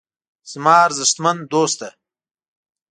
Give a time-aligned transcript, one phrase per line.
[0.51, 1.87] زما ارزښتمن دوسته.